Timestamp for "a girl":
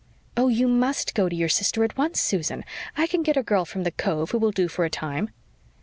3.37-3.65